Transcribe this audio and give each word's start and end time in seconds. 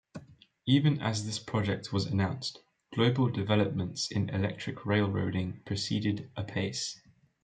Even 0.65 0.99
as 0.99 1.27
this 1.27 1.37
project 1.37 1.93
was 1.93 2.07
announced 2.07 2.63
global 2.95 3.29
developments 3.29 4.09
in 4.11 4.29
electric 4.29 4.83
railroading 4.83 5.61
proceeded 5.63 6.31
apace. 6.35 6.99